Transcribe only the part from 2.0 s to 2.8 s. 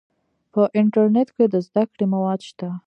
مواد شته.